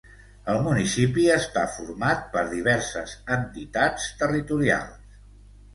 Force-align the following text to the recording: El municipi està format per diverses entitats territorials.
El 0.53 0.61
municipi 0.67 1.25
està 1.33 1.67
format 1.75 2.25
per 2.33 2.43
diverses 2.55 3.15
entitats 3.39 4.13
territorials. 4.25 5.19